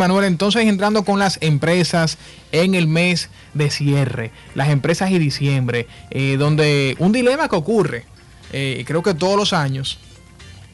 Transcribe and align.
Manuel, 0.00 0.24
entonces 0.24 0.66
entrando 0.66 1.04
con 1.04 1.18
las 1.18 1.38
empresas 1.40 2.18
en 2.52 2.74
el 2.74 2.86
mes 2.86 3.30
de 3.54 3.70
cierre, 3.70 4.32
las 4.54 4.68
empresas 4.68 5.10
y 5.10 5.18
diciembre, 5.18 5.86
eh, 6.10 6.36
donde 6.38 6.96
un 6.98 7.12
dilema 7.12 7.48
que 7.48 7.56
ocurre, 7.56 8.04
eh, 8.52 8.84
creo 8.86 9.02
que 9.02 9.14
todos 9.14 9.36
los 9.36 9.52
años, 9.52 9.98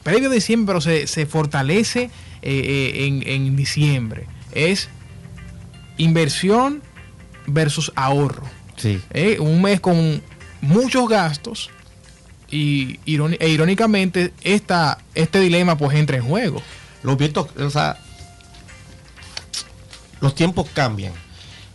previo 0.03 0.29
a 0.29 0.33
diciembre, 0.33 0.67
pero 0.67 0.81
se, 0.81 1.07
se 1.07 1.25
fortalece 1.25 2.09
en, 2.41 3.23
en 3.27 3.55
diciembre, 3.55 4.25
es 4.53 4.89
inversión 5.97 6.81
versus 7.45 7.91
ahorro. 7.95 8.43
Sí. 8.77 9.01
un 9.39 9.61
mes 9.61 9.79
con 9.79 10.21
muchos 10.61 11.09
gastos 11.09 11.71
y 12.49 12.99
e 13.05 13.49
irónicamente 13.49 14.33
esta, 14.43 14.99
este 15.15 15.39
dilema 15.39 15.77
pues 15.77 15.97
entra 15.97 16.17
en 16.17 16.23
juego. 16.23 16.61
Los 17.03 17.17
vientos, 17.17 17.47
o 17.57 17.69
sea, 17.69 17.97
los 20.21 20.35
tiempos 20.35 20.67
cambian. 20.73 21.13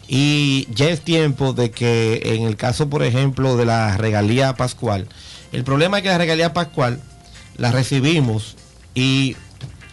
Y 0.09 0.69
ya 0.75 0.89
es 0.89 1.01
tiempo 1.01 1.53
de 1.53 1.71
que 1.71 2.21
en 2.25 2.43
el 2.43 2.57
caso, 2.57 2.91
por 2.91 3.03
ejemplo, 3.03 3.57
de 3.57 3.65
la 3.65 3.97
regalía 3.97 4.55
pascual, 4.55 5.09
el 5.53 5.65
problema 5.65 5.99
es 5.99 6.03
que 6.03 6.09
la 6.09 6.19
regalía 6.19 6.53
pascual 6.53 7.01
la 7.57 7.73
recibimos 7.73 8.57
y 8.95 9.37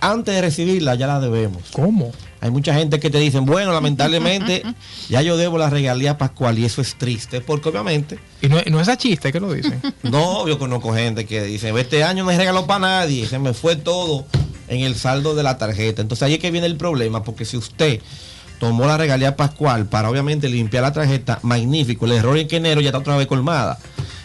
antes 0.02 0.34
de 0.34 0.41
recibirla 0.41 0.95
ya 0.95 1.08
la 1.08 1.20
debemos. 1.20 1.63
¿Cómo? 1.72 2.12
Hay 2.41 2.52
mucha 2.52 2.73
gente 2.73 2.99
que 2.99 3.09
te 3.09 3.20
dicen, 3.20 3.45
bueno, 3.45 3.73
lamentablemente 3.73 4.63
ya 5.09 5.22
yo 5.22 5.36
debo 5.36 5.58
la 5.58 5.70
regalía 5.70 6.17
pascual 6.17 6.58
y 6.58 6.66
eso 6.66 6.81
es 6.81 6.97
triste, 6.97 7.41
porque 7.41 7.70
obviamente... 7.70 8.17
Y 8.41 8.47
no, 8.47 8.80
es 8.80 8.88
a 8.88 8.97
chiste 8.97 9.31
que 9.31 9.39
lo 9.39 9.52
dicen. 9.52 9.81
no, 10.03 10.47
yo 10.47 10.58
conozco 10.58 10.94
gente 10.94 11.25
que 11.25 11.44
dice, 11.44 11.73
este 11.77 12.03
año 12.03 12.23
no 12.23 12.30
hay 12.30 12.38
regalo 12.38 12.66
para 12.66 12.80
nadie, 12.80 13.27
se 13.27 13.39
me 13.39 13.53
fue 13.53 13.75
todo 13.75 14.25
en 14.70 14.81
el 14.81 14.95
saldo 14.95 15.36
de 15.36 15.44
la 15.44 15.58
tarjeta. 15.58 16.02
Entonces 16.02 16.23
ahí 16.23 16.36
es 16.36 16.39
que 16.39 16.52
viene 16.52 16.67
el 16.67 16.77
problema, 16.77 17.23
porque 17.23 17.44
si 17.44 17.58
usted 17.58 18.00
tomó 18.59 18.86
la 18.86 18.98
regalía 18.98 19.36
pascual 19.36 19.88
para 19.88 20.09
obviamente 20.09 20.49
limpiar 20.49 20.84
la 20.84 20.94
tarjeta, 20.94 21.40
magnífico, 21.41 22.06
el 22.06 22.11
error 22.14 22.38
en 22.38 22.47
que 22.47 22.58
enero 22.58 22.81
ya 22.81 22.89
está 22.89 23.00
otra 23.00 23.17
vez 23.17 23.28
colmada. 23.28 23.80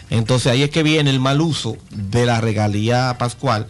Entonces 0.09 0.51
ahí 0.51 0.63
es 0.63 0.69
que 0.69 0.83
viene 0.83 1.09
el 1.09 1.19
mal 1.19 1.41
uso 1.41 1.77
de 1.89 2.25
la 2.25 2.41
regalía 2.41 3.15
pascual 3.17 3.67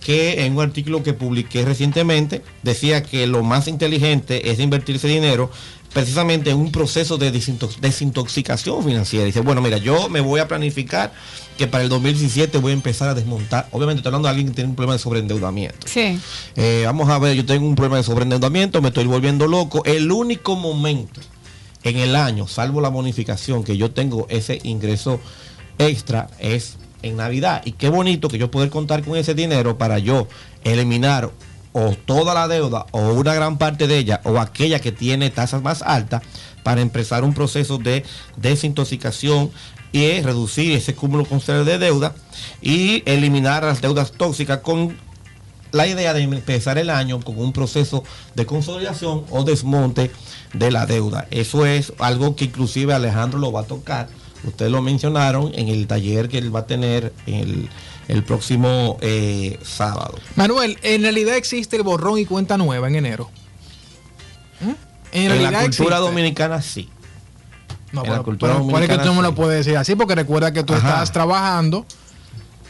que 0.00 0.44
en 0.44 0.56
un 0.56 0.62
artículo 0.62 1.02
que 1.02 1.14
publiqué 1.14 1.64
recientemente 1.64 2.42
decía 2.62 3.02
que 3.02 3.26
lo 3.26 3.42
más 3.42 3.66
inteligente 3.66 4.50
es 4.50 4.60
invertirse 4.60 5.08
dinero 5.08 5.50
precisamente 5.96 6.50
en 6.50 6.58
un 6.58 6.70
proceso 6.70 7.16
de 7.16 7.30
desintoxicación 7.30 8.84
financiera. 8.84 9.24
Dice, 9.24 9.40
bueno, 9.40 9.62
mira, 9.62 9.78
yo 9.78 10.10
me 10.10 10.20
voy 10.20 10.40
a 10.40 10.46
planificar 10.46 11.10
que 11.56 11.66
para 11.68 11.84
el 11.84 11.88
2017 11.88 12.58
voy 12.58 12.72
a 12.72 12.74
empezar 12.74 13.08
a 13.08 13.14
desmontar. 13.14 13.66
Obviamente 13.70 14.00
estoy 14.00 14.10
hablando 14.10 14.28
de 14.28 14.30
alguien 14.30 14.48
que 14.48 14.54
tiene 14.56 14.68
un 14.68 14.76
problema 14.76 14.92
de 14.92 14.98
sobreendeudamiento. 14.98 15.88
Sí. 15.88 16.20
Eh, 16.54 16.82
vamos 16.84 17.08
a 17.08 17.18
ver, 17.18 17.34
yo 17.34 17.46
tengo 17.46 17.66
un 17.66 17.74
problema 17.74 17.96
de 17.96 18.02
sobreendeudamiento, 18.02 18.82
me 18.82 18.88
estoy 18.88 19.06
volviendo 19.06 19.46
loco. 19.46 19.82
El 19.86 20.12
único 20.12 20.54
momento 20.54 21.22
en 21.82 21.96
el 21.96 22.14
año, 22.14 22.46
salvo 22.46 22.82
la 22.82 22.90
bonificación, 22.90 23.64
que 23.64 23.78
yo 23.78 23.90
tengo 23.90 24.26
ese 24.28 24.60
ingreso 24.64 25.18
extra 25.78 26.28
es 26.38 26.76
en 27.00 27.16
Navidad. 27.16 27.62
Y 27.64 27.72
qué 27.72 27.88
bonito 27.88 28.28
que 28.28 28.36
yo 28.36 28.50
poder 28.50 28.68
contar 28.68 29.02
con 29.02 29.16
ese 29.16 29.32
dinero 29.32 29.78
para 29.78 29.98
yo 29.98 30.28
eliminar 30.62 31.30
o 31.78 31.94
toda 31.94 32.32
la 32.32 32.48
deuda 32.48 32.86
o 32.90 33.12
una 33.12 33.34
gran 33.34 33.58
parte 33.58 33.86
de 33.86 33.98
ella 33.98 34.22
o 34.24 34.38
aquella 34.38 34.80
que 34.80 34.92
tiene 34.92 35.28
tasas 35.28 35.60
más 35.60 35.82
altas 35.82 36.22
para 36.62 36.80
empezar 36.80 37.22
un 37.22 37.34
proceso 37.34 37.76
de 37.76 38.02
desintoxicación 38.38 39.50
y 39.92 40.22
reducir 40.22 40.72
ese 40.72 40.94
cúmulo 40.94 41.26
constante 41.26 41.70
de 41.70 41.78
deuda 41.78 42.14
y 42.62 43.02
eliminar 43.04 43.62
las 43.62 43.82
deudas 43.82 44.12
tóxicas 44.12 44.60
con 44.60 44.96
la 45.70 45.86
idea 45.86 46.14
de 46.14 46.22
empezar 46.22 46.78
el 46.78 46.88
año 46.88 47.20
con 47.20 47.38
un 47.38 47.52
proceso 47.52 48.02
de 48.34 48.46
consolidación 48.46 49.24
o 49.28 49.44
desmonte 49.44 50.10
de 50.54 50.70
la 50.70 50.86
deuda. 50.86 51.28
Eso 51.30 51.66
es 51.66 51.92
algo 51.98 52.36
que 52.36 52.46
inclusive 52.46 52.94
Alejandro 52.94 53.38
lo 53.38 53.52
va 53.52 53.60
a 53.60 53.66
tocar 53.66 54.08
ustedes 54.44 54.70
lo 54.70 54.82
mencionaron 54.82 55.52
en 55.54 55.68
el 55.68 55.86
taller 55.86 56.28
que 56.28 56.38
él 56.38 56.54
va 56.54 56.60
a 56.60 56.66
tener 56.66 57.12
el, 57.26 57.68
el 58.08 58.22
próximo 58.22 58.98
eh, 59.00 59.58
sábado. 59.62 60.18
Manuel, 60.36 60.78
en 60.82 61.02
realidad 61.02 61.36
existe 61.36 61.76
el 61.76 61.82
borrón 61.82 62.18
y 62.18 62.26
cuenta 62.26 62.56
nueva 62.56 62.88
en 62.88 62.96
enero. 62.96 63.30
¿Mm? 64.60 64.72
En, 65.12 65.42
la 65.42 65.62
cultura 65.62 65.98
dominicana 65.98 66.62
sí. 66.62 66.88
No, 67.92 68.04
en 68.04 68.12
la 68.12 68.22
cultura 68.22 68.54
dominicana, 68.54 68.84
es 68.84 68.90
que 68.90 68.98
tú 68.98 69.06
no 69.06 69.14
me 69.14 69.22
lo 69.22 69.34
puedes 69.34 69.64
decir 69.64 69.78
así? 69.78 69.94
Porque 69.94 70.14
recuerda 70.14 70.52
que 70.52 70.62
tú 70.62 70.74
estás 70.74 71.12
trabajando 71.12 71.86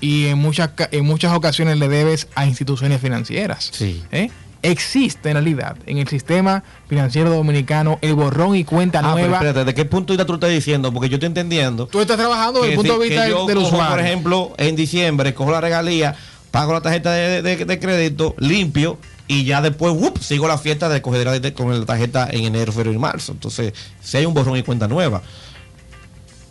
y 0.01 0.27
en 0.27 0.39
muchas, 0.39 0.71
en 0.91 1.05
muchas 1.05 1.35
ocasiones 1.35 1.79
le 1.79 1.89
debes 1.89 2.29
a 2.35 2.47
instituciones 2.47 3.01
financieras. 3.01 3.71
Sí. 3.73 4.03
¿Eh? 4.13 4.31
Existe 4.67 5.29
en 5.29 5.35
realidad 5.35 5.77
en 5.87 5.99
el 5.99 6.09
sistema 6.09 6.65
financiero 6.89 7.31
dominicano 7.31 7.99
el 8.03 8.15
borrón 8.15 8.57
y 8.57 8.65
cuenta 8.65 8.99
ah, 8.99 9.03
nueva. 9.03 9.21
Pero 9.21 9.35
espérate, 9.35 9.65
¿de 9.65 9.75
qué 9.75 9.85
punto 9.85 10.13
de 10.13 10.17
vista 10.17 10.27
tú 10.27 10.35
estás 10.35 10.51
diciendo? 10.51 10.93
Porque 10.93 11.09
yo 11.09 11.17
estoy 11.17 11.29
entendiendo. 11.29 11.87
Tú 11.87 12.01
estás 12.01 12.17
trabajando 12.17 12.61
desde 12.61 12.73
el 12.73 12.77
punto 12.77 12.99
de 12.99 13.09
vista 13.09 13.25
del 13.25 13.59
usuario. 13.59 13.91
Por 13.91 14.01
ejemplo, 14.01 14.53
en 14.59 14.77
diciembre 14.77 15.35
cojo 15.35 15.51
la 15.51 15.61
regalía, 15.61 16.17
pago 16.51 16.73
la 16.73 16.81
tarjeta 16.81 17.13
de, 17.13 17.79
crédito, 17.81 18.35
limpio 18.39 18.99
y 19.29 19.45
ya 19.45 19.61
después 19.61 19.95
sigo 20.21 20.49
la 20.49 20.59
fiesta 20.59 20.89
de 20.89 21.03
coger 21.03 21.53
con 21.55 21.79
la 21.79 21.87
tarjeta 21.87 22.29
en 22.31 22.45
enero, 22.45 22.73
febrero 22.73 22.93
y 22.93 22.99
marzo. 22.99 23.33
Entonces, 23.33 23.73
si 24.03 24.17
hay 24.17 24.27
un 24.27 24.35
borrón 24.35 24.57
y 24.57 24.63
cuenta 24.63 24.89
nueva. 24.89 25.23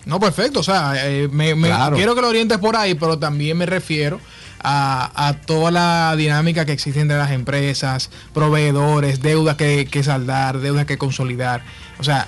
No, 0.06 0.20
perfecto. 0.20 0.60
O 0.60 0.64
sea, 0.64 0.94
eh, 1.08 1.28
me, 1.32 1.54
quiero 1.94 2.16
que 2.16 2.22
lo 2.22 2.30
orientes 2.30 2.58
por 2.60 2.76
ahí, 2.76 2.96
pero 2.96 3.18
también 3.18 3.58
me 3.58 3.66
refiero 3.66 4.20
a, 4.68 5.36
toda 5.46 5.72
la 5.72 6.16
dinámica 6.18 6.66
que 6.66 6.72
existe 6.72 7.00
entre 7.00 7.18
las 7.18 7.32
empresas, 7.32 8.10
proveedores, 8.34 9.22
deudas 9.22 9.58
que, 9.58 10.04
saldar, 10.04 10.60
deudas 10.60 10.86
que 10.86 10.98
consolidar. 10.98 11.64
O 12.00 12.04
sea, 12.04 12.28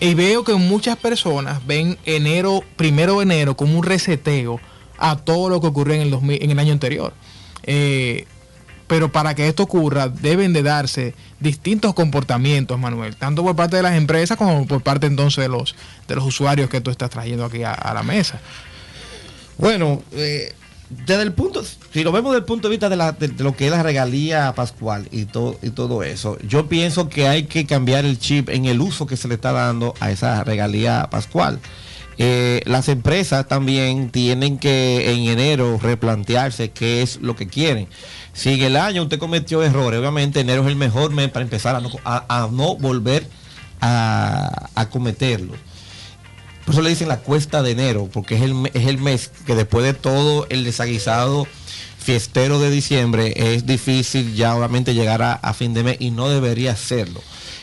y 0.00 0.14
veo 0.14 0.44
que 0.44 0.54
muchas 0.54 0.96
personas 0.96 1.64
ven 1.66 1.98
enero, 2.04 2.64
primero 2.76 3.18
de 3.18 3.22
enero, 3.24 3.56
como 3.56 3.78
un 3.78 3.84
reseteo 3.84 4.60
a 4.98 5.16
todo 5.16 5.48
lo 5.48 5.60
que 5.60 5.66
ocurrió 5.66 5.94
en 5.94 6.02
el, 6.02 6.14
en 6.14 6.50
el 6.50 6.58
año 6.58 6.72
anterior. 6.72 7.12
Eh, 7.64 8.26
pero 8.90 9.12
para 9.12 9.36
que 9.36 9.46
esto 9.46 9.62
ocurra 9.62 10.08
deben 10.08 10.52
de 10.52 10.64
darse 10.64 11.14
distintos 11.38 11.94
comportamientos, 11.94 12.76
Manuel, 12.76 13.14
tanto 13.14 13.44
por 13.44 13.54
parte 13.54 13.76
de 13.76 13.84
las 13.84 13.94
empresas 13.94 14.36
como 14.36 14.66
por 14.66 14.82
parte 14.82 15.06
entonces 15.06 15.44
de 15.44 15.48
los, 15.48 15.76
de 16.08 16.16
los 16.16 16.24
usuarios 16.24 16.68
que 16.68 16.80
tú 16.80 16.90
estás 16.90 17.08
trayendo 17.08 17.44
aquí 17.44 17.62
a, 17.62 17.92
la 17.94 18.02
mesa. 18.02 18.40
Bueno, 19.58 20.02
eh, 20.10 20.52
desde 20.88 21.22
el 21.22 21.32
punto, 21.32 21.62
si 21.92 22.02
lo 22.02 22.10
vemos 22.10 22.32
desde 22.32 22.40
el 22.40 22.46
punto 22.46 22.66
de 22.66 22.72
vista 22.72 22.88
de, 22.88 23.28
lo 23.38 23.54
que 23.54 23.66
es 23.66 23.70
la 23.70 23.84
regalía 23.84 24.52
pascual 24.56 25.06
y 25.12 25.26
todo, 25.26 25.56
y 25.62 25.70
todo 25.70 26.02
eso, 26.02 26.36
yo 26.40 26.66
pienso 26.66 27.08
que 27.08 27.28
hay 27.28 27.44
que 27.44 27.66
cambiar 27.66 28.04
el 28.04 28.18
chip 28.18 28.48
en 28.48 28.64
el 28.64 28.80
uso 28.80 29.06
que 29.06 29.16
se 29.16 29.28
le 29.28 29.34
está 29.34 29.52
dando 29.52 29.94
a 30.00 30.10
esa 30.10 30.42
regalía 30.42 31.06
pascual. 31.12 31.60
Eh, 32.22 32.60
las 32.66 32.88
empresas 32.88 33.48
también 33.48 34.10
tienen 34.10 34.58
que 34.58 35.10
en 35.10 35.20
enero 35.20 35.78
replantearse 35.82 36.70
qué 36.70 37.00
es 37.00 37.16
lo 37.22 37.34
que 37.34 37.48
quieren. 37.48 37.88
Si 38.34 38.52
en 38.52 38.60
el 38.60 38.76
año 38.76 39.04
usted 39.04 39.18
cometió 39.18 39.62
errores, 39.62 39.98
obviamente 39.98 40.40
enero 40.40 40.62
es 40.62 40.68
el 40.68 40.76
mejor 40.76 41.12
mes 41.12 41.30
para 41.30 41.44
empezar 41.44 41.76
a 42.04 42.48
no, 42.50 42.76
volver 42.76 43.26
a, 43.80 44.68
a 44.74 44.90
cometerlos 44.90 45.56
por 46.64 46.74
eso 46.74 46.82
le 46.82 46.90
dicen 46.90 47.08
la 47.08 47.18
cuesta 47.18 47.62
de 47.62 47.72
enero, 47.72 48.08
porque 48.12 48.36
es 48.36 48.42
el, 48.42 48.70
es 48.74 48.86
el 48.86 48.98
mes 48.98 49.32
que 49.44 49.56
después 49.56 49.84
de 49.84 49.92
todo 49.92 50.46
el 50.50 50.62
desaguisado 50.62 51.48
fiestero 51.98 52.60
de 52.60 52.70
diciembre 52.70 53.32
es 53.34 53.66
difícil 53.66 54.34
ya 54.36 54.54
obviamente 54.54 54.94
llegar 54.94 55.20
a, 55.22 55.54
fin 55.54 55.74
de 55.74 55.82
mes 55.82 55.96
y 55.98 56.12
no 56.12 56.28
debería 56.28 56.70
hacerlo. 56.70 57.20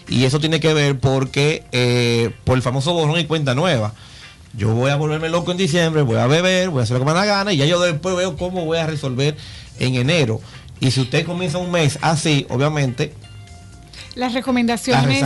Y 0.10 0.26
eso 0.26 0.42
tiene 0.42 0.60
que 0.60 0.74
ver 0.74 1.00
porque 1.00 1.64
eh, 1.72 2.32
por 2.44 2.58
el 2.58 2.62
famoso 2.62 2.94
borrón 2.94 3.20
y 3.20 3.26
cuenta 3.26 3.56
nueva. 3.56 3.94
Yo 4.58 4.74
voy 4.74 4.90
a 4.90 4.96
volverme 4.96 5.30
loco 5.30 5.52
en 5.52 5.58
diciembre, 5.58 6.02
voy 6.02 6.18
a 6.18 6.26
beber, 6.26 6.70
voy 6.70 6.80
a 6.80 6.84
hacer 6.84 6.96
lo 6.96 7.02
que 7.02 7.06
me 7.06 7.14
da 7.14 7.20
la 7.20 7.26
gana 7.26 7.54
y 7.54 7.58
ya 7.58 7.66
yo 7.66 7.80
después 7.80 8.16
veo 8.16 8.36
cómo 8.36 8.66
voy 8.66 8.80
a 8.80 8.88
resolver 8.88 9.38
en 9.80 9.94
enero. 9.96 10.42
Y 10.80 10.90
si 10.90 11.02
usted 11.02 11.28
comienza 11.28 11.60
un 11.60 11.70
mes 11.70 12.00
así, 12.02 12.48
obviamente... 12.50 13.14
Las 14.16 14.34
recomendaciones... 14.34 15.24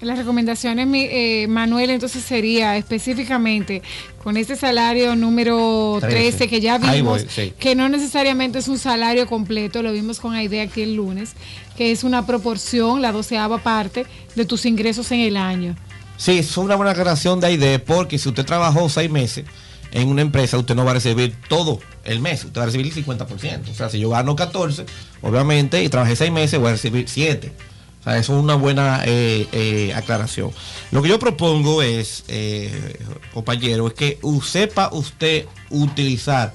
Las 0.00 0.16
recomendaciones, 0.16 0.88
eh, 0.94 1.46
Manuel, 1.46 1.90
entonces 1.90 2.24
sería 2.24 2.78
específicamente 2.78 3.82
con 4.24 4.38
este 4.38 4.56
salario 4.56 5.14
número 5.14 5.98
13, 6.00 6.48
que 6.48 6.62
ya 6.62 6.78
vimos, 6.78 7.26
que 7.58 7.74
no 7.74 7.86
necesariamente 7.90 8.60
es 8.60 8.68
un 8.68 8.78
salario 8.78 9.26
completo, 9.26 9.82
lo 9.82 9.92
vimos 9.92 10.18
con 10.18 10.32
Aide 10.32 10.62
aquí 10.62 10.80
el 10.80 10.94
lunes, 10.94 11.32
que 11.76 11.92
es 11.92 12.02
una 12.02 12.24
proporción, 12.24 13.02
la 13.02 13.12
doceava 13.12 13.58
parte 13.58 14.06
de 14.34 14.46
tus 14.46 14.64
ingresos 14.64 15.12
en 15.12 15.20
el 15.20 15.36
año. 15.36 15.76
Sí, 16.20 16.40
es 16.40 16.54
una 16.58 16.74
buena 16.74 16.90
aclaración 16.92 17.40
de 17.40 17.46
Aide, 17.46 17.78
porque 17.78 18.18
si 18.18 18.28
usted 18.28 18.44
trabajó 18.44 18.90
seis 18.90 19.10
meses 19.10 19.46
en 19.90 20.06
una 20.06 20.20
empresa, 20.20 20.58
usted 20.58 20.74
no 20.74 20.84
va 20.84 20.90
a 20.90 20.94
recibir 20.94 21.34
todo 21.48 21.80
el 22.04 22.20
mes, 22.20 22.44
usted 22.44 22.60
va 22.60 22.64
a 22.64 22.66
recibir 22.66 22.88
el 22.88 23.06
50%. 23.06 23.70
O 23.70 23.74
sea, 23.74 23.88
si 23.88 24.00
yo 24.00 24.10
gano 24.10 24.36
14, 24.36 24.84
obviamente, 25.22 25.82
y 25.82 25.88
trabajé 25.88 26.16
seis 26.16 26.30
meses, 26.30 26.60
voy 26.60 26.68
a 26.68 26.72
recibir 26.72 27.08
7 27.08 27.50
o 28.00 28.04
sea, 28.04 28.18
eso 28.18 28.36
es 28.36 28.42
una 28.42 28.54
buena 28.54 29.02
eh, 29.06 29.48
eh, 29.52 29.94
aclaración. 29.94 30.50
Lo 30.90 31.00
que 31.00 31.08
yo 31.08 31.18
propongo 31.18 31.80
es, 31.80 32.24
eh, 32.28 32.98
compañero, 33.32 33.86
es 33.86 33.94
que 33.94 34.18
sepa 34.42 34.90
usted 34.92 35.46
utilizar 35.70 36.52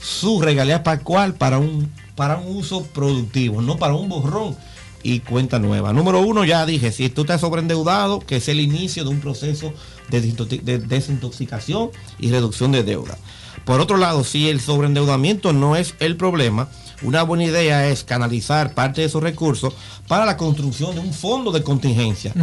su 0.00 0.42
regalía 0.42 0.82
pascual 0.82 1.34
para 1.34 1.58
un, 1.58 1.92
para 2.16 2.38
un 2.38 2.56
uso 2.56 2.82
productivo, 2.82 3.62
no 3.62 3.76
para 3.76 3.94
un 3.94 4.08
borrón 4.08 4.56
y 5.02 5.20
cuenta 5.20 5.58
nueva. 5.58 5.92
Número 5.92 6.20
uno, 6.20 6.44
ya 6.44 6.66
dije, 6.66 6.92
si 6.92 7.08
tú 7.08 7.22
estás 7.22 7.40
sobreendeudado, 7.40 8.20
que 8.20 8.36
es 8.36 8.48
el 8.48 8.60
inicio 8.60 9.04
de 9.04 9.10
un 9.10 9.20
proceso 9.20 9.72
de 10.08 10.78
desintoxicación 10.78 11.90
y 12.18 12.30
reducción 12.30 12.72
de 12.72 12.82
deuda. 12.82 13.16
Por 13.64 13.80
otro 13.80 13.96
lado, 13.96 14.24
si 14.24 14.48
el 14.48 14.60
sobreendeudamiento 14.60 15.52
no 15.52 15.76
es 15.76 15.94
el 16.00 16.16
problema, 16.16 16.68
una 17.02 17.22
buena 17.22 17.44
idea 17.44 17.88
es 17.88 18.04
canalizar 18.04 18.74
parte 18.74 19.00
de 19.00 19.06
esos 19.06 19.22
recursos 19.22 19.74
para 20.08 20.24
la 20.24 20.36
construcción 20.36 20.94
de 20.94 21.00
un 21.00 21.12
fondo 21.12 21.52
de 21.52 21.62
contingencia. 21.62 22.34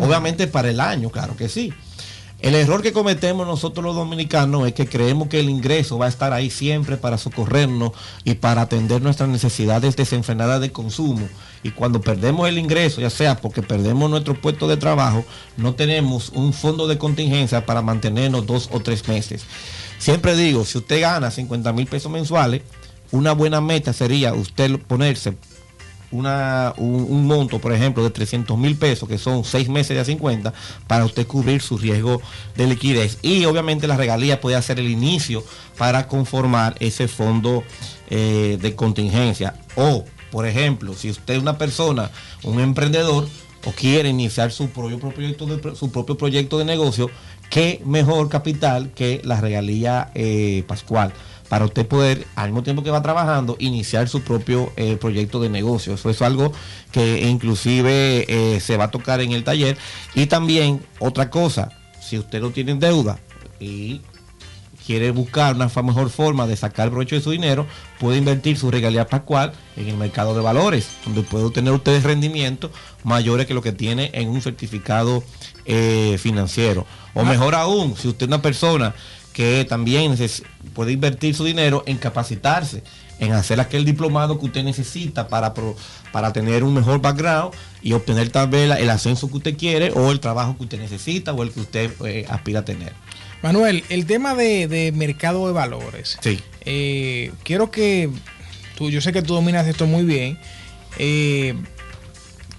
Obviamente 0.00 0.46
para 0.46 0.70
el 0.70 0.80
año, 0.80 1.10
claro 1.10 1.36
que 1.36 1.48
sí. 1.48 1.72
El 2.44 2.54
error 2.56 2.82
que 2.82 2.92
cometemos 2.92 3.46
nosotros 3.46 3.82
los 3.82 3.96
dominicanos 3.96 4.66
es 4.66 4.74
que 4.74 4.86
creemos 4.86 5.28
que 5.28 5.40
el 5.40 5.48
ingreso 5.48 5.96
va 5.96 6.04
a 6.04 6.10
estar 6.10 6.34
ahí 6.34 6.50
siempre 6.50 6.98
para 6.98 7.16
socorrernos 7.16 7.92
y 8.22 8.34
para 8.34 8.60
atender 8.60 9.00
nuestras 9.00 9.30
necesidades 9.30 9.96
desenfrenadas 9.96 10.60
de 10.60 10.70
consumo. 10.70 11.26
Y 11.62 11.70
cuando 11.70 12.02
perdemos 12.02 12.46
el 12.46 12.58
ingreso, 12.58 13.00
ya 13.00 13.08
sea 13.08 13.38
porque 13.38 13.62
perdemos 13.62 14.10
nuestro 14.10 14.38
puesto 14.38 14.68
de 14.68 14.76
trabajo, 14.76 15.24
no 15.56 15.74
tenemos 15.74 16.32
un 16.34 16.52
fondo 16.52 16.86
de 16.86 16.98
contingencia 16.98 17.64
para 17.64 17.80
mantenernos 17.80 18.44
dos 18.44 18.68
o 18.72 18.80
tres 18.80 19.08
meses. 19.08 19.44
Siempre 19.98 20.36
digo, 20.36 20.66
si 20.66 20.76
usted 20.76 21.00
gana 21.00 21.30
50 21.30 21.72
mil 21.72 21.86
pesos 21.86 22.12
mensuales, 22.12 22.60
una 23.10 23.32
buena 23.32 23.62
meta 23.62 23.94
sería 23.94 24.34
usted 24.34 24.78
ponerse 24.80 25.34
un, 26.14 27.26
monto, 27.26 27.58
por 27.58 27.72
ejemplo, 27.72 28.02
de 28.02 28.10
300 28.10 28.56
mil 28.56 28.76
pesos, 28.76 29.08
que 29.08 29.18
son 29.18 29.44
seis 29.44 29.68
meses 29.68 29.96
de 29.96 30.04
50, 30.04 30.52
para 30.86 31.04
usted 31.04 31.26
cubrir 31.26 31.60
su 31.60 31.76
riesgo 31.76 32.22
de 32.56 32.66
liquidez. 32.66 33.18
Y 33.22 33.44
obviamente 33.44 33.86
la 33.86 33.96
regalía 33.96 34.40
puede 34.40 34.60
ser 34.62 34.78
el 34.78 34.88
inicio 34.88 35.44
para 35.76 36.06
conformar 36.06 36.74
ese 36.80 37.08
fondo 37.08 37.64
eh, 38.10 38.58
de 38.60 38.74
contingencia. 38.74 39.54
O, 39.76 40.04
por 40.30 40.46
ejemplo, 40.46 40.94
si 40.94 41.10
usted 41.10 41.34
es 41.34 41.42
una 41.42 41.58
persona, 41.58 42.10
un 42.42 42.60
emprendedor, 42.60 43.26
o 43.66 43.72
quiere 43.72 44.10
iniciar 44.10 44.52
su 44.52 44.68
propio 44.68 44.98
proyecto 44.98 45.46
de, 45.46 45.74
su 45.74 45.90
propio 45.90 46.18
proyecto 46.18 46.58
de 46.58 46.66
negocio, 46.66 47.10
qué 47.50 47.80
mejor 47.84 48.28
capital 48.28 48.90
que 48.94 49.22
la 49.24 49.40
regalía 49.40 50.10
eh, 50.14 50.64
pascual 50.66 51.12
para 51.48 51.64
usted 51.64 51.86
poder, 51.86 52.26
al 52.36 52.48
mismo 52.48 52.62
tiempo 52.62 52.82
que 52.82 52.90
va 52.90 53.02
trabajando, 53.02 53.56
iniciar 53.58 54.08
su 54.08 54.22
propio 54.22 54.72
eh, 54.76 54.96
proyecto 54.96 55.40
de 55.40 55.48
negocio. 55.48 55.94
Eso 55.94 56.10
es 56.10 56.22
algo 56.22 56.52
que 56.90 57.28
inclusive 57.28 58.24
eh, 58.28 58.60
se 58.60 58.76
va 58.76 58.84
a 58.84 58.90
tocar 58.90 59.20
en 59.20 59.32
el 59.32 59.44
taller. 59.44 59.76
Y 60.14 60.26
también 60.26 60.84
otra 60.98 61.30
cosa, 61.30 61.70
si 62.00 62.18
usted 62.18 62.40
no 62.40 62.50
tiene 62.50 62.74
deuda 62.74 63.18
y 63.60 64.00
quiere 64.86 65.10
buscar 65.10 65.54
una 65.54 65.70
mejor 65.82 66.10
forma 66.10 66.46
de 66.46 66.56
sacar 66.56 66.90
provecho 66.90 67.14
de 67.14 67.22
su 67.22 67.30
dinero, 67.30 67.66
puede 67.98 68.18
invertir 68.18 68.58
su 68.58 68.70
regalía 68.70 69.06
pascual 69.06 69.52
en 69.76 69.88
el 69.88 69.96
mercado 69.96 70.34
de 70.34 70.42
valores, 70.42 70.88
donde 71.04 71.22
puede 71.22 71.44
obtener 71.44 71.72
ustedes 71.72 72.02
rendimientos 72.02 72.70
mayores 73.02 73.46
que 73.46 73.54
lo 73.54 73.62
que 73.62 73.72
tiene 73.72 74.10
en 74.14 74.28
un 74.28 74.42
certificado 74.42 75.24
eh, 75.64 76.16
financiero. 76.18 76.86
O 77.14 77.20
ah. 77.20 77.24
mejor 77.24 77.54
aún, 77.54 77.96
si 77.96 78.08
usted 78.08 78.24
es 78.24 78.28
una 78.28 78.42
persona 78.42 78.94
que 79.34 79.66
también 79.68 80.16
puede 80.72 80.92
invertir 80.92 81.34
su 81.34 81.44
dinero 81.44 81.82
en 81.86 81.98
capacitarse, 81.98 82.82
en 83.18 83.32
hacer 83.32 83.60
aquel 83.60 83.84
diplomado 83.84 84.38
que 84.38 84.46
usted 84.46 84.62
necesita 84.62 85.28
para, 85.28 85.52
para 86.12 86.32
tener 86.32 86.62
un 86.64 86.72
mejor 86.72 87.02
background 87.02 87.52
y 87.82 87.92
obtener 87.92 88.30
tal 88.30 88.48
vez 88.48 88.70
el 88.78 88.88
ascenso 88.88 89.28
que 89.28 89.36
usted 89.36 89.58
quiere 89.58 89.90
o 89.90 90.12
el 90.12 90.20
trabajo 90.20 90.56
que 90.56 90.62
usted 90.62 90.78
necesita 90.78 91.34
o 91.34 91.42
el 91.42 91.50
que 91.50 91.60
usted 91.60 91.90
eh, 92.06 92.24
aspira 92.28 92.60
a 92.60 92.64
tener. 92.64 92.92
Manuel, 93.42 93.84
el 93.88 94.06
tema 94.06 94.34
de, 94.34 94.92
mercado 94.94 95.46
de 95.48 95.52
valores. 95.52 96.16
Sí. 96.22 96.40
Eh, 96.64 97.32
quiero 97.42 97.70
que 97.72 98.08
tú, 98.78 98.88
yo 98.88 99.00
sé 99.00 99.12
que 99.12 99.20
tú 99.20 99.34
dominas 99.34 99.66
esto 99.66 99.86
muy 99.86 100.04
bien. 100.04 100.38
Eh, 100.98 101.54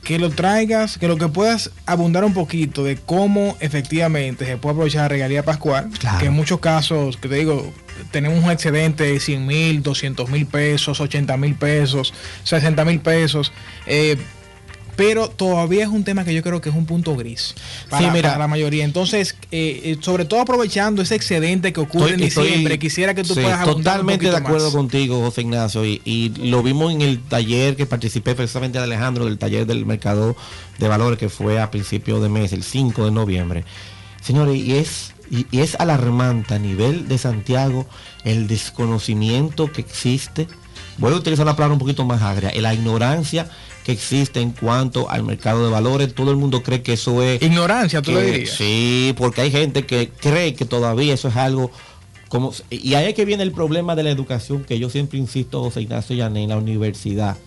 que 0.05 0.19
lo 0.19 0.29
traigas, 0.29 0.99
que 0.99 1.07
lo 1.07 1.17
que 1.17 1.27
puedas 1.27 1.71
abundar 1.87 2.23
un 2.23 2.33
poquito 2.33 2.83
de 2.83 2.95
cómo 2.95 3.57
efectivamente 3.59 4.45
se 4.45 4.55
puede 4.55 4.73
aprovechar 4.73 5.01
la 5.01 5.07
regalía 5.07 5.43
pascual, 5.43 5.89
que 6.19 6.27
en 6.27 6.33
muchos 6.33 6.59
casos, 6.59 7.17
que 7.17 7.27
te 7.27 7.35
digo, 7.35 7.73
tenemos 8.11 8.43
un 8.43 8.51
excedente 8.51 9.03
de 9.03 9.19
100 9.19 9.45
mil, 9.47 9.81
200 9.81 10.29
mil 10.29 10.45
pesos, 10.45 11.01
80 11.01 11.35
mil 11.37 11.55
pesos, 11.55 12.13
60 12.43 12.85
mil 12.85 12.99
pesos. 12.99 13.51
Eh, 13.87 14.15
pero 14.95 15.29
todavía 15.29 15.83
es 15.83 15.89
un 15.89 16.03
tema 16.03 16.23
que 16.23 16.33
yo 16.33 16.41
creo 16.41 16.61
que 16.61 16.69
es 16.69 16.75
un 16.75 16.85
punto 16.85 17.15
gris 17.15 17.55
para, 17.89 18.37
la 18.37 18.47
mayoría. 18.47 18.83
Entonces, 18.83 19.35
eh, 19.51 19.81
eh, 19.83 19.97
sobre 20.01 20.25
todo 20.25 20.39
aprovechando 20.41 21.01
ese 21.01 21.15
excedente 21.15 21.73
que 21.73 21.79
ocurre 21.79 22.11
en 22.11 22.21
diciembre, 22.21 22.79
quisiera 22.79 23.13
que 23.13 23.23
tú 23.23 23.33
puedas 23.33 23.65
Totalmente 23.65 24.29
de 24.29 24.35
acuerdo 24.35 24.71
contigo, 24.71 25.19
José 25.21 25.41
Ignacio, 25.41 25.85
y, 25.85 26.33
lo 26.37 26.63
vimos 26.63 26.93
en 26.93 27.01
el 27.01 27.21
taller 27.21 27.75
que 27.75 27.85
participé 27.85 28.35
precisamente 28.35 28.77
de 28.77 28.83
Alejandro, 28.83 29.25
del 29.25 29.37
taller 29.37 29.65
del 29.65 29.85
mercado 29.85 30.35
de 30.79 30.87
valores 30.87 31.19
que 31.19 31.29
fue 31.29 31.59
a 31.59 31.71
principio 31.71 32.19
de 32.19 32.29
mes, 32.29 32.53
el 32.53 32.63
5 32.63 33.05
de 33.05 33.11
noviembre. 33.11 33.63
Señores, 34.21 34.55
y 34.55 34.75
es, 34.75 35.13
y 35.29 35.59
es 35.59 35.75
alarmante 35.75 36.55
a 36.55 36.59
nivel 36.59 37.07
de 37.07 37.17
Santiago 37.17 37.87
el 38.23 38.47
desconocimiento 38.47 39.71
que 39.71 39.81
existe. 39.81 40.47
Voy 40.97 41.13
a 41.13 41.15
utilizar 41.15 41.45
la 41.45 41.55
palabra 41.55 41.73
un 41.73 41.79
poquito 41.79 42.05
más 42.05 42.21
agria, 42.21 42.51
la 42.61 42.73
ignorancia 42.73 43.49
que 43.83 43.91
existe 43.91 44.39
en 44.39 44.51
cuanto 44.51 45.09
al 45.09 45.23
mercado 45.23 45.65
de 45.65 45.71
valores. 45.71 46.15
Todo 46.15 46.31
el 46.31 46.37
mundo 46.37 46.63
cree 46.63 46.81
que 46.81 46.93
eso 46.93 47.21
es... 47.21 47.41
Ignorancia, 47.41 48.01
tú 48.01 48.13
lo 48.13 48.21
dirías. 48.21 48.55
Sí, 48.55 49.13
porque 49.17 49.41
hay 49.41 49.51
gente 49.51 49.85
que 49.85 50.09
cree 50.09 50.55
que 50.55 50.65
todavía 50.65 51.13
eso 51.13 51.27
es 51.27 51.35
algo 51.35 51.69
como... 52.29 52.53
Y 52.69 52.95
ahí 52.95 53.09
es 53.09 53.13
que 53.13 53.25
viene 53.25 53.43
el 53.43 53.51
problema 53.51 53.95
de 53.95 54.03
la 54.03 54.09
educación 54.09 54.63
que 54.63 54.79
yo 54.79 54.89
siempre 54.89 55.19
insisto, 55.19 55.61
José 55.61 55.81
Ignacio 55.81 56.15
Llané, 56.15 56.43
en 56.43 56.49
la 56.49 56.57
universidad. 56.57 57.37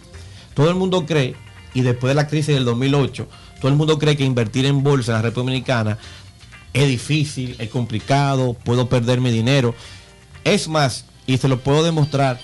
Todo 0.54 0.68
el 0.68 0.76
mundo 0.76 1.06
cree, 1.06 1.34
y 1.74 1.80
después 1.80 2.10
de 2.10 2.14
la 2.14 2.28
crisis 2.28 2.54
del 2.54 2.64
2008, 2.64 3.26
todo 3.60 3.70
el 3.70 3.76
mundo 3.76 3.98
cree 3.98 4.16
que 4.16 4.24
invertir 4.24 4.66
en 4.66 4.82
bolsa 4.82 5.12
en 5.12 5.16
la 5.16 5.22
República 5.22 5.50
Dominicana 5.50 5.98
es 6.72 6.86
difícil, 6.86 7.56
es 7.58 7.68
complicado, 7.70 8.54
puedo 8.54 8.88
perder 8.88 9.20
mi 9.20 9.30
dinero. 9.30 9.74
Es 10.44 10.68
más, 10.68 11.04
y 11.26 11.38
se 11.38 11.48
lo 11.48 11.60
puedo 11.60 11.82
demostrar, 11.82 12.40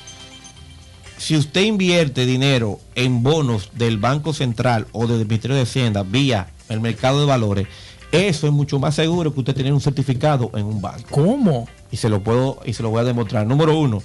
si 1.24 1.38
usted 1.38 1.62
invierte 1.62 2.26
dinero 2.26 2.80
en 2.94 3.22
bonos 3.22 3.70
del 3.72 3.96
Banco 3.96 4.34
Central 4.34 4.86
o 4.92 5.06
del 5.06 5.26
Ministerio 5.26 5.56
de 5.56 5.62
Hacienda 5.62 6.02
vía 6.02 6.48
el 6.68 6.82
mercado 6.82 7.18
de 7.20 7.24
valores, 7.24 7.66
eso 8.12 8.46
es 8.46 8.52
mucho 8.52 8.78
más 8.78 8.94
seguro 8.94 9.32
que 9.32 9.40
usted 9.40 9.54
tener 9.54 9.72
un 9.72 9.80
certificado 9.80 10.50
en 10.54 10.66
un 10.66 10.82
banco. 10.82 11.08
¿Cómo? 11.10 11.66
Y 11.90 11.96
se 11.96 12.10
lo 12.10 12.22
puedo 12.22 12.60
y 12.66 12.74
se 12.74 12.82
lo 12.82 12.90
voy 12.90 13.00
a 13.00 13.04
demostrar. 13.04 13.46
Número 13.46 13.74
uno, 13.74 14.02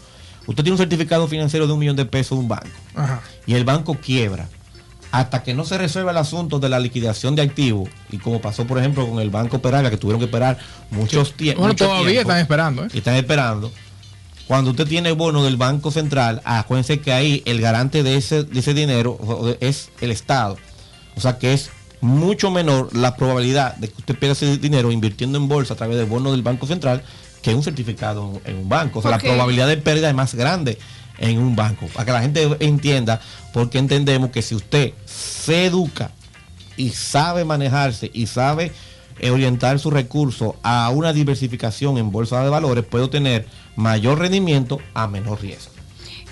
usted 0.48 0.64
tiene 0.64 0.72
un 0.72 0.78
certificado 0.78 1.28
financiero 1.28 1.68
de 1.68 1.74
un 1.74 1.80
millón 1.80 1.98
de 1.98 2.06
pesos 2.06 2.38
en 2.38 2.38
un 2.38 2.48
banco 2.48 2.70
y 3.46 3.54
el 3.54 3.66
banco 3.66 3.96
quiebra. 3.96 4.48
Hasta 5.12 5.44
que 5.44 5.54
no 5.54 5.66
se 5.66 5.78
resuelva 5.78 6.12
el 6.12 6.18
asunto 6.18 6.60
de 6.60 6.70
la 6.70 6.80
liquidación 6.80 7.36
de 7.36 7.42
activos, 7.42 7.90
y 8.12 8.20
como 8.20 8.40
pasó 8.40 8.66
por 8.66 8.78
ejemplo 8.78 9.10
con 9.10 9.20
el 9.20 9.32
Banco 9.32 9.60
Peraga, 9.60 9.90
que 9.90 9.98
tuvieron 9.98 10.20
que 10.20 10.26
esperar 10.26 10.58
muchos 10.92 11.34
tiempos. 11.34 11.64
Bueno, 11.64 11.76
todavía 11.76 12.22
están 12.22 12.38
esperando. 12.38 12.86
¿eh? 12.86 12.90
Y 12.94 13.00
están 13.00 13.16
esperando 13.16 13.72
cuando 14.50 14.72
usted 14.72 14.88
tiene 14.88 15.12
bono 15.12 15.44
del 15.44 15.58
Banco 15.58 15.92
Central, 15.92 16.42
acuérdense 16.44 17.00
que 17.00 17.14
ahí 17.14 17.44
el 17.46 17.62
garante 17.62 18.02
de 18.02 18.16
ese, 18.16 18.46
dinero 18.74 19.20
es 19.60 19.92
el 20.02 20.10
Estado. 20.10 20.58
O 21.16 21.22
sea 21.22 21.38
que 21.38 21.54
es 21.54 21.70
mucho 22.02 22.50
menor 22.50 22.90
la 22.98 23.16
probabilidad 23.16 23.76
de 23.76 23.90
que 23.90 23.98
usted 24.00 24.18
pierda 24.18 24.32
ese 24.34 24.58
dinero 24.58 24.92
invirtiendo 24.92 25.38
en 25.38 25.48
bolsa 25.48 25.76
a 25.76 25.78
través 25.78 25.98
del 25.98 26.08
bono 26.08 26.32
del 26.32 26.42
Banco 26.42 26.66
Central 26.66 27.04
que 27.44 27.54
un 27.54 27.62
certificado 27.62 28.42
en 28.44 28.58
un 28.58 28.68
banco. 28.68 28.98
O 28.98 29.02
sea, 29.04 29.12
la 29.12 29.20
probabilidad 29.20 29.68
de 29.68 29.78
pérdida 29.78 30.10
es 30.10 30.16
más 30.16 30.34
grande 30.34 30.80
en 31.20 31.38
un 31.38 31.56
banco. 31.56 31.86
Para 31.94 32.06
que 32.06 32.12
la 32.12 32.22
gente 32.24 32.50
entienda, 32.60 33.22
porque 33.54 33.78
entendemos 33.78 34.32
que 34.32 34.42
si 34.42 34.56
usted 34.56 34.94
se 35.06 35.68
educa 35.68 36.10
y 36.76 36.90
sabe 36.90 37.46
manejarse 37.46 38.10
y 38.12 38.26
sabe 38.26 38.72
orientar 39.30 39.80
su 39.80 39.92
recurso 39.92 40.56
a 40.64 40.90
una 40.90 41.14
diversificación 41.14 41.98
en 41.98 42.12
bolsa 42.12 42.44
de 42.44 42.50
valores, 42.50 42.86
puede 42.86 43.06
obtener 43.06 43.46
mayor 43.76 44.20
rendimiento 44.20 44.80
a 44.94 45.08
menor 45.08 45.42
riesgo. 45.42 45.72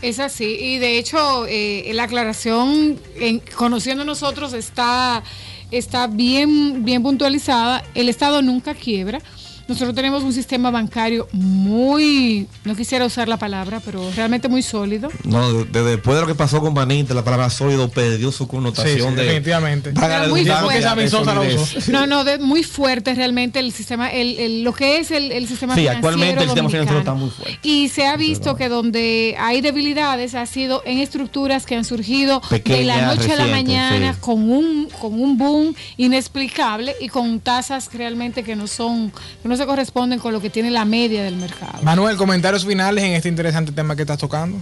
Es 0.02 0.20
así, 0.20 0.58
y 0.60 0.78
de 0.78 1.00
hecho 1.00 1.46
eh, 1.48 1.90
la 1.94 2.04
aclaración, 2.04 3.00
en, 3.16 3.40
conociendo 3.56 4.06
nosotros, 4.06 4.54
está, 4.54 5.24
está 5.72 6.06
bien, 6.08 6.86
bien 6.86 7.02
puntualizada. 7.02 7.84
El 7.96 8.08
Estado 8.08 8.42
nunca 8.44 8.76
quiebra. 8.76 9.22
Nosotros 9.68 9.94
tenemos 9.96 10.24
un 10.24 10.34
sistema 10.34 10.72
bancario 10.72 11.28
muy, 11.34 12.48
no 12.64 12.76
quisiera 12.76 13.06
usar 13.06 13.28
la 13.28 13.38
palabra, 13.38 13.82
pero 13.84 14.10
realmente 14.16 14.48
muy 14.48 14.62
sólido. 14.62 15.10
No, 15.24 15.64
después 15.66 16.16
de 16.16 16.22
lo 16.22 16.28
que 16.28 16.36
pasó 16.36 16.62
con 16.62 16.74
Baninte, 16.74 17.14
la 17.14 17.24
palabra 17.24 17.50
sólido 17.50 17.90
perdió 17.90 18.32
su 18.32 18.48
connotación 18.48 19.16
de, 19.16 19.24
definitivamente. 19.24 19.92
muy 20.30 20.46
fuerte. 20.46 21.92
no, 21.92 22.08
no, 22.08 22.24
muy 22.40 22.64
fuerte 22.64 23.14
realmente 23.14 23.60
el 23.60 23.74
sistema, 23.74 24.10
el, 24.10 24.64
lo 24.64 24.74
que 24.74 25.00
es 25.00 25.12
el, 25.12 25.32
el 25.32 25.48
sistema 25.48 25.76
sí, 25.76 25.88
actualmente 25.88 26.44
el 26.44 26.50
sistema 26.50 26.70
financiero 26.70 27.00
está 27.00 27.14
muy 27.14 27.30
fuerte. 27.30 27.60
Y 27.64 27.90
se 27.90 28.06
ha 28.06 28.16
visto 28.16 28.56
que 28.56 28.70
donde 28.70 29.36
hay 29.38 29.62
debilidades 29.62 30.36
ha 30.36 30.46
sido 30.46 30.82
en 30.86 31.00
estructuras 31.00 31.66
que 31.66 31.76
han 31.76 31.84
surgido 31.84 32.42
de 32.50 32.84
la 32.84 33.08
noche 33.08 33.34
a 33.34 33.36
la 33.36 33.48
mañana 33.48 34.16
con 34.20 34.50
un 34.50 34.88
con 35.00 35.14
un 35.20 35.38
boom 35.38 35.76
inexplicable 35.98 36.96
y 37.02 37.10
con 37.10 37.40
tasas 37.40 37.90
realmente 37.94 38.44
que 38.44 38.56
no 38.56 38.68
son 38.68 39.12
que 39.42 39.50
no 39.50 39.57
se 39.58 39.66
corresponden 39.66 40.20
con 40.20 40.34
lo 40.34 40.42
que 40.42 40.50
tiene 40.50 40.72
la 40.72 40.86
media 40.86 41.24
del 41.24 41.36
mercado. 41.36 41.82
Manuel, 41.84 42.18
comentarios 42.18 42.66
finales 42.66 43.04
en 43.04 43.14
este 43.14 43.30
interesante 43.30 43.72
tema 43.72 43.96
que 43.96 44.04
estás 44.04 44.18
tocando. 44.18 44.62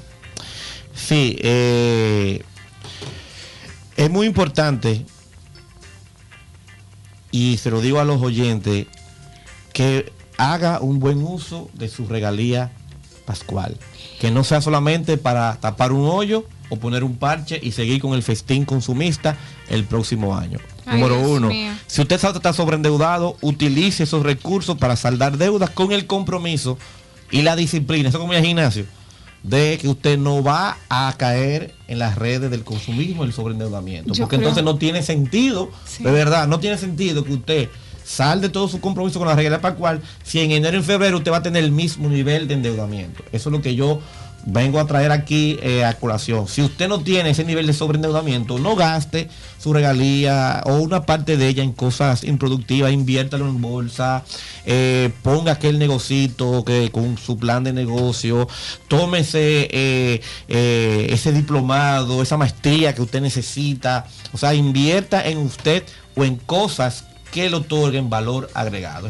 Sí, 0.95 1.37
eh, 1.41 2.43
Es 3.97 4.09
muy 4.09 4.27
importante, 4.27 5.05
y 7.31 7.57
se 7.57 7.69
lo 7.71 7.81
digo 7.81 7.99
a 7.99 8.05
los 8.05 8.21
oyentes, 8.21 8.87
que 9.73 10.11
haga 10.37 10.79
un 10.79 10.99
buen 10.99 11.21
uso 11.23 11.69
de 11.73 11.89
su 11.89 12.07
regalía 12.07 12.71
pascual. 13.25 13.77
Que 14.19 14.31
no 14.31 14.43
sea 14.43 14.61
solamente 14.61 15.17
para 15.17 15.57
tapar 15.59 15.91
un 15.91 16.07
hoyo 16.09 16.45
o 16.69 16.77
poner 16.77 17.03
un 17.03 17.17
parche 17.17 17.59
y 17.61 17.71
seguir 17.71 18.01
con 18.01 18.13
el 18.13 18.23
festín 18.23 18.65
consumista 18.65 19.35
el 19.69 19.83
próximo 19.83 20.35
año. 20.35 20.59
Número 20.86 21.20
uno, 21.20 21.50
si 21.88 22.01
usted 22.01 22.15
está 22.15 22.54
sobreendeudado, 22.54 23.38
utilice 23.42 24.04
esos 24.04 24.24
recursos 24.24 24.77
para 24.77 24.96
saldar 24.96 25.38
deudas 25.38 25.70
con 25.70 25.92
el 25.92 26.06
compromiso 26.06 26.77
y 27.32 27.42
la 27.42 27.56
disciplina. 27.56 28.10
Eso 28.10 28.20
como 28.20 28.34
el 28.34 28.46
gimnasio 28.46 28.86
de 29.46 29.77
que 29.80 29.88
usted 29.88 30.18
no 30.18 30.42
va 30.44 30.77
a 30.89 31.13
caer 31.18 31.75
en 31.88 32.00
las 32.00 32.15
redes 32.15 32.50
del 32.50 32.63
consumismo 32.63 33.24
y 33.24 33.27
el 33.27 33.34
sobreendeudamiento. 33.34 34.13
porque 34.18 34.38
entonces 34.38 34.63
no 34.63 34.77
tiene 34.77 35.04
sentido, 35.04 35.70
de 36.00 36.12
verdad, 36.12 36.48
no 36.48 36.60
tiene 36.60 36.77
sentido 36.80 37.24
que 37.24 37.34
usted 37.34 37.70
salde 38.04 38.50
todo 38.50 38.68
su 38.68 38.80
compromiso 38.80 39.20
con 39.20 39.27
la 39.27 39.36
regla 39.36 39.62
para 39.62 39.75
cual 39.75 40.01
si 40.24 40.39
en 40.39 40.51
enero 40.51 40.77
y 40.77 40.80
en 40.80 40.86
febrero 40.86 41.18
usted 41.18 41.32
va 41.32 41.38
a 41.38 41.44
tener 41.44 41.63
el 41.63 41.72
mismo 41.72 42.10
nivel 42.10 42.48
de 42.48 42.56
endeudamiento. 42.56 43.24
Eso 43.32 43.50
es 43.50 43.54
lo 43.54 43.62
que 43.62 43.75
yo 43.75 44.00
vengo 44.45 44.79
a 44.79 44.85
traer 44.85 45.11
aquí 45.11 45.57
eh, 45.61 45.83
a 45.83 45.93
colación. 45.93 46.47
Si 46.47 46.61
usted 46.61 46.87
no 46.87 47.01
tiene 47.01 47.31
ese 47.31 47.43
nivel 47.43 47.67
de 47.67 47.73
sobreendeudamiento, 47.73 48.59
no 48.59 48.75
gaste 48.75 49.29
su 49.59 49.73
regalía 49.73 50.61
o 50.65 50.75
una 50.75 51.05
parte 51.05 51.37
de 51.37 51.47
ella 51.47 51.63
en 51.63 51.73
cosas 51.73 52.23
improductivas, 52.23 52.91
inviértalo 52.91 53.47
en 53.47 53.59
bolsa, 53.61 54.23
eh, 54.65 55.11
ponga 55.23 55.53
aquel 55.53 55.79
negocito 55.79 56.63
que 56.63 56.91
con 56.91 57.17
su 57.17 57.37
plan 57.37 57.63
de 57.63 57.73
negocio, 57.73 58.47
tómese 58.87 59.67
eh, 59.71 60.21
ese 60.47 61.31
diplomado, 61.31 62.21
esa 62.21 62.37
maestría 62.37 62.93
que 62.93 63.01
usted 63.01 63.21
necesita, 63.21 64.05
o 64.31 64.37
sea, 64.37 64.53
invierta 64.53 65.27
en 65.27 65.39
usted 65.39 65.83
o 66.15 66.23
en 66.23 66.35
cosas 66.35 67.05
que 67.31 67.49
le 67.49 67.57
otorguen 67.57 68.09
valor 68.09 68.49
agregado. 68.53 69.03